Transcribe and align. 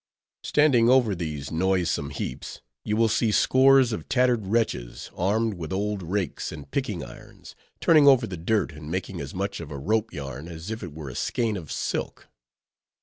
Standing 0.41 0.89
over 0.89 1.13
these 1.13 1.51
noisome 1.51 2.09
heaps, 2.09 2.61
you 2.83 2.97
will 2.97 3.07
see 3.07 3.31
scores 3.31 3.93
of 3.93 4.09
tattered 4.09 4.47
wretches, 4.47 5.11
armed 5.15 5.53
with 5.53 5.71
old 5.71 6.01
rakes 6.01 6.51
and 6.51 6.71
picking 6.71 7.03
irons, 7.03 7.55
turning 7.79 8.07
over 8.07 8.25
the 8.25 8.35
dirt, 8.35 8.71
and 8.71 8.89
making 8.89 9.21
as 9.21 9.35
much 9.35 9.59
of 9.59 9.69
a 9.69 9.77
rope 9.77 10.11
yarn 10.11 10.47
as 10.47 10.71
if 10.71 10.81
it 10.81 10.91
were 10.95 11.09
a 11.11 11.15
skein 11.15 11.55
of 11.55 11.71
silk. 11.71 12.29